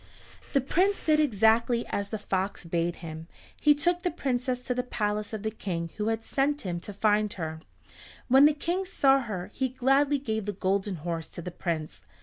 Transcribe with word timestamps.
The 0.53 0.61
Prince 0.61 0.99
did 0.99 1.19
exactly 1.19 1.85
as 1.89 2.09
the 2.09 2.17
fox 2.17 2.65
bade 2.65 2.95
him. 3.05 3.27
He 3.61 3.75
took 3.75 4.01
the 4.01 4.09
Princess 4.09 4.61
to 4.61 4.73
the 4.73 4.81
palace 4.81 5.31
of 5.31 5.43
the 5.43 5.51
King 5.51 5.91
who 5.97 6.07
had 6.07 6.25
sent 6.25 6.61
him 6.61 6.79
to 6.79 6.91
find 6.91 7.31
her. 7.33 7.61
When 8.27 8.45
the 8.45 8.55
King 8.55 8.83
saw 8.83 9.19
her 9.19 9.51
he 9.53 9.69
gladly 9.69 10.17
gave 10.17 10.45
the 10.45 10.53
Golden 10.53 10.95
Horse 10.95 11.27
to 11.27 11.43
the 11.43 11.51
Prince. 11.51 12.01